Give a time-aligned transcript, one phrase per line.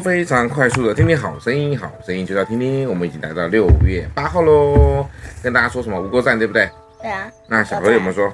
[0.00, 2.88] 非常快速的听听好声音，好声音就要听听。
[2.88, 5.06] 我们已经来到六月八号喽，
[5.42, 6.00] 跟大家说什么？
[6.00, 6.68] 吴郭站对不对？
[7.00, 7.30] 对啊。
[7.48, 8.32] 那小何有没有说？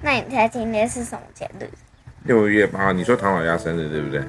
[0.00, 1.68] 那你猜今天是什么节日？
[2.24, 4.22] 六月八号，你说唐老鸭生日对不对？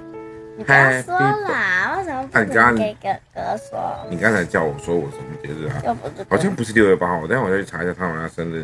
[0.58, 4.08] 你不要说啦，为什么不能给哥哥说？
[4.10, 5.82] 你刚才叫我说我什么节日啊？
[5.86, 8.64] 又不是，好像不是六月八号，我待会我再去查一下唐老鸭生日。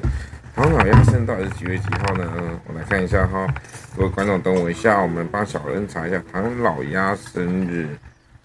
[0.53, 2.29] 唐老鸭生日到底是几月几号呢？
[2.67, 3.47] 我来看一下哈，
[3.95, 7.87] 各位观众等我一下，我们帮小人查一下唐老鸭生日。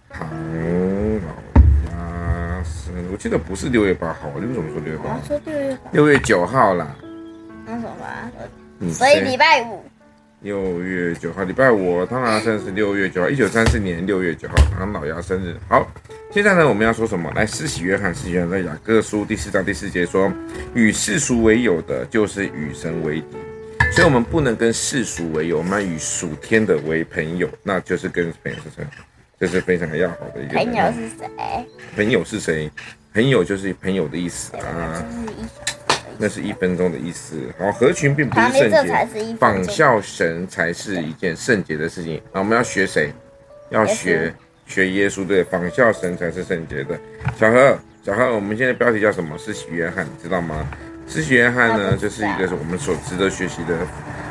[0.08, 5.20] 唐老鸭生日，我记得不是六月八号，你为什么说六月八号？
[5.20, 6.94] 我说六月六月九号啦。
[7.66, 7.82] 那什
[8.80, 8.92] 么？
[8.92, 9.84] 所以礼拜五。
[10.46, 15.56] 六月九号，礼拜五，唐老鸭生日是六月九号，一九三四年六月九号，唐老鸭生日。
[15.68, 15.90] 好，
[16.30, 17.28] 现在呢，我们要说什么？
[17.34, 20.32] 来，施洗约翰，施洗约翰在雅各书第四章第四节说，
[20.72, 23.36] 与世俗为友的，就是与神为敌。
[23.90, 28.86] 所以，我们不能跟世俗为友，我们要与属天的为朋友，那就是跟朋友是谁？
[29.40, 31.66] 这是非常要好的一个朋友是谁？
[31.96, 32.70] 朋友是谁？
[33.12, 35.04] 朋友就是朋友的意思啊。
[36.18, 37.36] 那是一分钟的意思。
[37.58, 42.20] 好，合群并不是圣洁，仿效神才是一件圣洁的事情。
[42.32, 43.12] 那我们要学谁？
[43.70, 44.32] 要学
[44.66, 46.98] 学耶稣，对，仿效神才是圣洁的。
[47.38, 49.36] 小何，小何，我们现在标题叫什么？
[49.38, 50.68] 是许约翰，你知道吗？
[51.08, 53.86] 是许约翰呢，就是一个是我们所值得学习的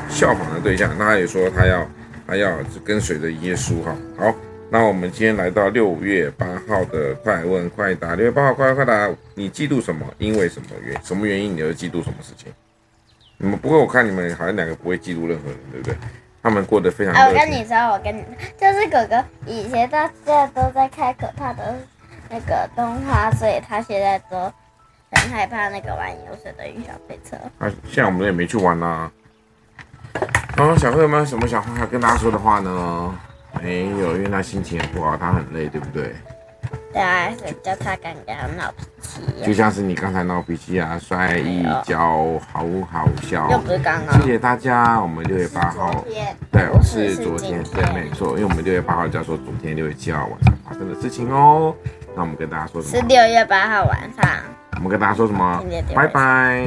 [0.10, 0.94] 效仿的对象。
[0.98, 1.90] 那他也说他要
[2.28, 3.96] 他要跟随着耶稣哈。
[4.18, 4.36] 好。
[4.70, 8.16] 那我们今天来到六月八号的快问快答。
[8.16, 10.06] 六月八号快问快答，你嫉妒什么？
[10.18, 11.56] 因为什么原什么原因？
[11.56, 12.52] 你会嫉妒什么事情？
[13.38, 15.98] 你们不过我看你们好像两个不会嫉妒任何人，对不对？
[16.42, 17.14] 他们过得非常。
[17.14, 18.24] 哎，我跟你说，我跟你
[18.60, 21.76] 就是哥哥以前到现在都在看可怕的
[22.30, 24.38] 那个动画，所以他现在都
[25.12, 27.38] 很害怕那个玩有水的云霄飞车。
[27.60, 29.12] 啊，现在我们也没去玩啦。
[30.58, 33.20] 然后小朋友们有什么想话要跟大家说的话呢？
[33.62, 36.14] 没有，因为他心情也不好，他很累，对不对？
[36.92, 37.30] 对啊，
[37.62, 39.46] 叫他刚刚闹脾气。
[39.46, 43.50] 就像是你刚才闹脾气啊，摔一跤，好好笑。
[43.52, 44.20] 又不是刚刚。
[44.22, 46.06] 谢谢大家，我们六月八号。
[46.52, 51.76] 对，我是昨天，对，没错，因为我们六月八号就要说昨天六月七号晚上发生的事情哦。
[52.16, 53.02] 那我们跟大家说什么？
[53.02, 54.26] 是六月八号晚上。
[54.76, 55.64] 我们跟大家说什么？
[55.94, 56.66] 拜拜。